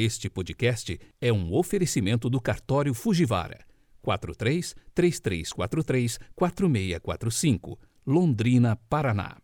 [0.00, 3.58] Este podcast é um oferecimento do cartório Fujivara
[4.00, 9.38] 43 3343 4645, Londrina, Paraná.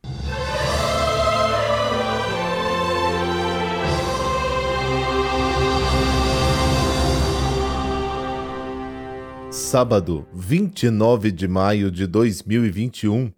[9.51, 13.33] Sábado, 29 de maio de 2021.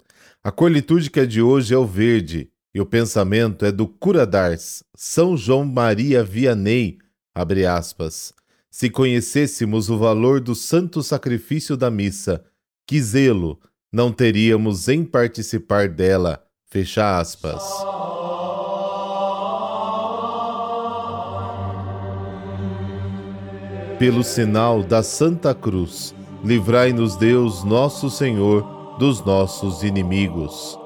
[0.45, 4.85] A cor litúrgica de hoje é o verde e o pensamento é do Cura d'Ars,
[4.95, 6.99] São João Maria Vianney,
[7.37, 8.33] abre aspas.
[8.71, 12.43] Se conhecêssemos o valor do santo sacrifício da missa,
[12.87, 13.61] que zelo
[13.93, 17.63] não teríamos em participar dela, fecha aspas.
[23.99, 30.79] Pelo sinal da Santa Cruz, livrai-nos Deus, nosso Senhor, dos nossos inimigos.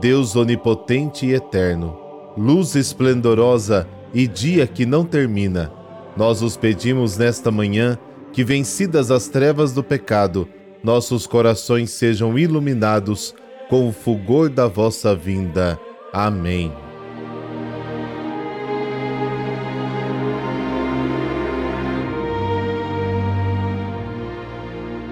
[0.00, 1.98] Deus onipotente e eterno,
[2.36, 5.72] luz esplendorosa e dia que não termina,
[6.18, 7.96] nós os pedimos nesta manhã
[8.32, 10.48] que, vencidas as trevas do pecado,
[10.82, 13.32] nossos corações sejam iluminados
[13.70, 15.78] com o fulgor da vossa vinda.
[16.12, 16.72] Amém.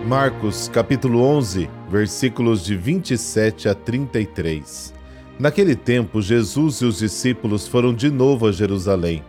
[0.09, 4.93] Marcos capítulo 11, versículos de 27 a 33.
[5.39, 9.23] Naquele tempo, Jesus e os discípulos foram de novo a Jerusalém.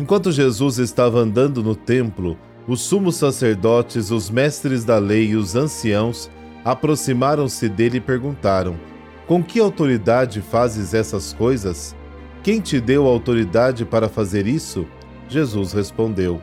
[0.00, 5.54] Enquanto Jesus estava andando no templo, os sumos sacerdotes, os mestres da lei e os
[5.54, 6.30] anciãos
[6.64, 8.80] aproximaram-se dele e perguntaram:
[9.26, 11.94] Com que autoridade fazes essas coisas?
[12.42, 14.86] Quem te deu autoridade para fazer isso?
[15.28, 16.40] Jesus respondeu: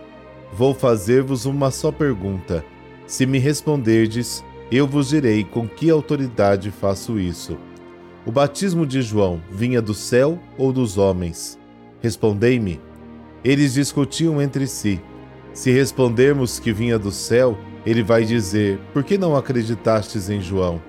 [0.53, 2.63] Vou fazer-vos uma só pergunta.
[3.07, 7.57] Se me responderdes, eu vos direi com que autoridade faço isso.
[8.23, 11.57] O batismo de João vinha do céu ou dos homens?
[12.03, 12.79] Respondei-me.
[13.47, 15.01] Eles discutiam entre si.
[15.53, 20.81] Se respondermos que vinha do céu, ele vai dizer: Por que não acreditastes em João?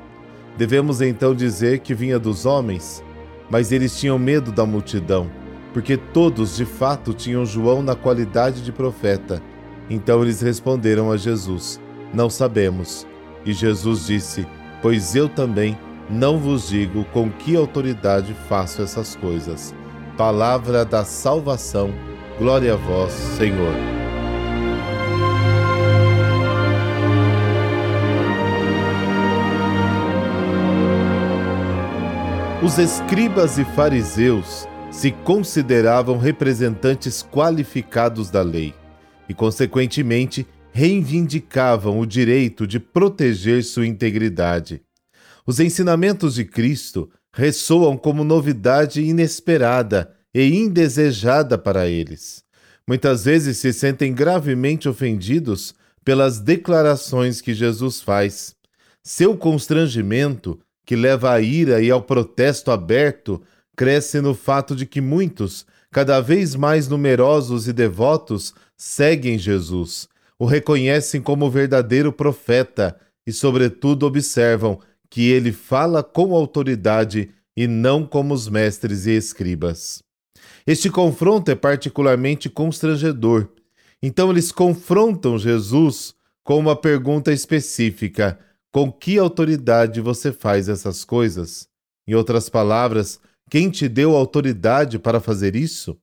[0.56, 3.00] Devemos então dizer que vinha dos homens?
[3.48, 5.30] Mas eles tinham medo da multidão,
[5.72, 9.40] porque todos de fato tinham João na qualidade de profeta.
[9.88, 11.80] Então eles responderam a Jesus:
[12.12, 13.06] Não sabemos.
[13.46, 14.44] E Jesus disse:
[14.82, 15.78] Pois eu também
[16.10, 19.72] não vos digo com que autoridade faço essas coisas.
[20.16, 22.07] Palavra da salvação
[22.38, 23.74] Glória a vós, Senhor.
[32.62, 38.72] Os escribas e fariseus se consideravam representantes qualificados da lei
[39.28, 44.80] e, consequentemente, reivindicavam o direito de proteger sua integridade.
[45.44, 52.44] Os ensinamentos de Cristo ressoam como novidade inesperada e indesejada para eles.
[52.86, 58.54] Muitas vezes se sentem gravemente ofendidos pelas declarações que Jesus faz.
[59.02, 63.42] Seu constrangimento, que leva à ira e ao protesto aberto,
[63.76, 70.46] cresce no fato de que muitos, cada vez mais numerosos e devotos, seguem Jesus, o
[70.46, 72.96] reconhecem como verdadeiro profeta
[73.26, 74.78] e, sobretudo, observam
[75.10, 80.06] que ele fala com autoridade e não como os mestres e escribas.
[80.66, 83.48] Este confronto é particularmente constrangedor.
[84.02, 88.38] Então eles confrontam Jesus com uma pergunta específica:
[88.72, 91.68] com que autoridade você faz essas coisas?
[92.06, 95.98] Em outras palavras, quem te deu autoridade para fazer isso?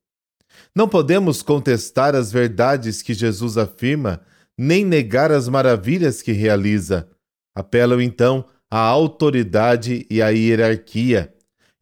[0.75, 4.21] Não podemos contestar as verdades que Jesus afirma,
[4.57, 7.07] nem negar as maravilhas que realiza.
[7.53, 11.33] Apelam então à autoridade e à hierarquia.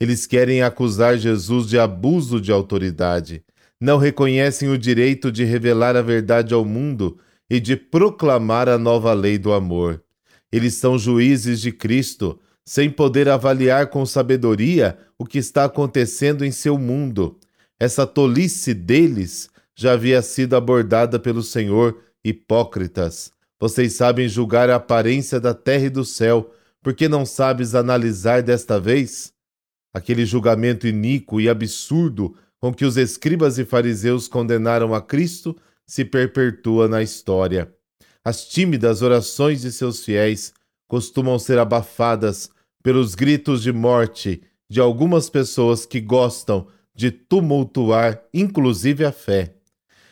[0.03, 3.41] Eles querem acusar Jesus de abuso de autoridade.
[3.79, 7.17] Não reconhecem o direito de revelar a verdade ao mundo
[7.49, 10.03] e de proclamar a nova lei do amor.
[10.51, 16.51] Eles são juízes de Cristo, sem poder avaliar com sabedoria o que está acontecendo em
[16.51, 17.39] seu mundo.
[17.79, 23.31] Essa tolice deles já havia sido abordada pelo Senhor, hipócritas.
[23.57, 26.51] Vocês sabem julgar a aparência da terra e do céu,
[26.81, 29.32] porque não sabes analisar desta vez?
[29.93, 35.55] Aquele julgamento iníquo e absurdo com que os escribas e fariseus condenaram a Cristo
[35.85, 37.71] se perpetua na história.
[38.23, 40.53] As tímidas orações de seus fiéis
[40.87, 42.49] costumam ser abafadas
[42.81, 49.55] pelos gritos de morte de algumas pessoas que gostam de tumultuar, inclusive a fé.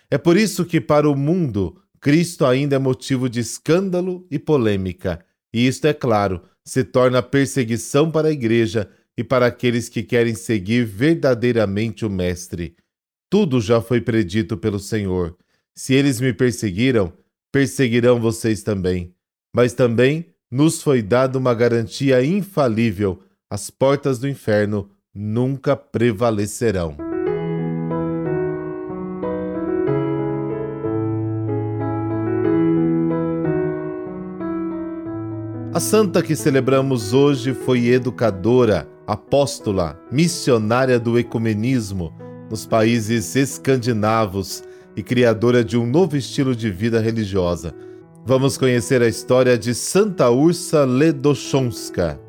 [0.10, 5.24] É por isso que, para o mundo, Cristo ainda é motivo de escândalo e polêmica,
[5.54, 8.90] e isto, é claro, se torna perseguição para a Igreja
[9.22, 12.76] e para aqueles que querem seguir verdadeiramente o Mestre.
[13.30, 15.38] Tudo já foi predito pelo Senhor.
[15.76, 17.14] Se eles me perseguiram,
[17.52, 19.14] perseguirão vocês também.
[19.56, 26.98] Mas também nos foi dada uma garantia infalível: as portas do inferno nunca prevalecerão.
[35.74, 42.14] A santa que celebramos hoje foi educadora, apóstola, missionária do ecumenismo
[42.50, 44.64] nos países escandinavos
[44.96, 47.74] e criadora de um novo estilo de vida religiosa.
[48.26, 52.20] Vamos conhecer a história de Santa Ursa Ledochonska.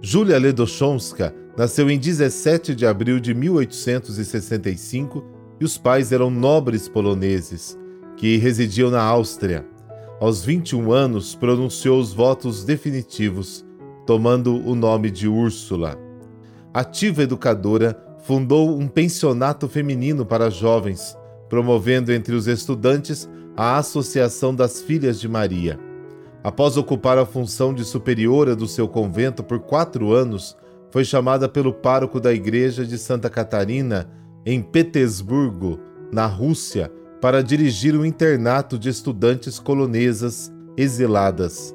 [0.00, 5.24] Júlia Ledochonska nasceu em 17 de abril de 1865
[5.58, 7.78] e os pais eram nobres poloneses
[8.16, 9.66] que residiam na Áustria.
[10.20, 13.63] Aos 21 anos, pronunciou os votos definitivos,
[14.06, 15.98] tomando o nome de Úrsula.
[16.72, 21.16] Ativa educadora, fundou um pensionato feminino para jovens,
[21.48, 25.78] promovendo entre os estudantes a Associação das Filhas de Maria.
[26.42, 30.56] Após ocupar a função de superiora do seu convento por quatro anos,
[30.90, 34.10] foi chamada pelo pároco da Igreja de Santa Catarina,
[34.44, 35.80] em Petersburgo,
[36.12, 41.73] na Rússia, para dirigir o internato de estudantes colonesas exiladas.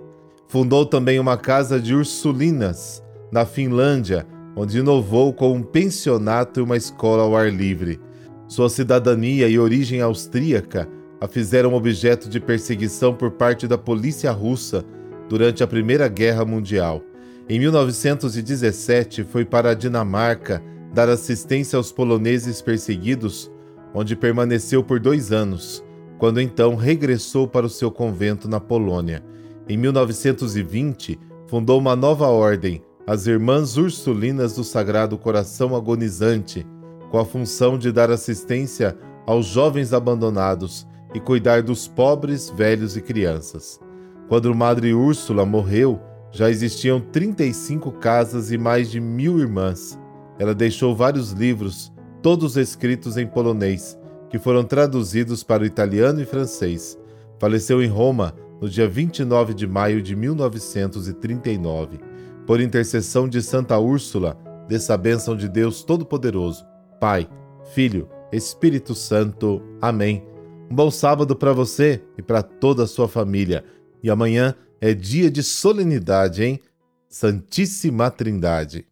[0.50, 4.26] Fundou também uma casa de Ursulinas, na Finlândia,
[4.56, 8.00] onde inovou com um pensionato e uma escola ao ar livre.
[8.48, 10.90] Sua cidadania e origem austríaca
[11.22, 14.84] a fizeram objeto de perseguição por parte da polícia russa
[15.30, 17.04] durante a Primeira Guerra Mundial.
[17.48, 23.52] Em 1917, foi para a Dinamarca dar assistência aos poloneses perseguidos
[23.94, 25.86] onde permaneceu por dois anos,
[26.18, 29.24] quando então regressou para o seu convento na Polônia.
[29.70, 36.66] Em 1920, fundou uma nova ordem, as Irmãs Ursulinas do Sagrado Coração Agonizante,
[37.12, 43.02] com a função de dar assistência aos jovens abandonados e cuidar dos pobres, velhos e
[43.02, 43.80] crianças.
[44.28, 46.02] Quando Madre Úrsula morreu,
[46.32, 50.00] já existiam 35 casas e mais de mil irmãs.
[50.40, 51.94] Ela deixou vários livros
[52.24, 53.96] todos escritos em polonês,
[54.32, 56.98] que foram traduzidos para o italiano e francês.
[57.38, 62.00] Faleceu em Roma no dia 29 de maio de 1939.
[62.46, 66.66] Por intercessão de Santa Úrsula, dessa bênção de Deus Todo-Poderoso,
[67.00, 67.28] Pai,
[67.74, 69.62] Filho, Espírito Santo.
[69.82, 70.24] Amém.
[70.70, 73.64] Um bom sábado para você e para toda a sua família.
[74.04, 76.60] E amanhã é dia de solenidade, hein?
[77.08, 78.86] Santíssima Trindade.